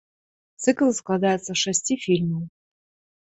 Цыкл 0.63 0.89
складаецца 0.99 1.49
з 1.53 1.59
шасці 1.63 1.95
фільмаў. 2.05 2.43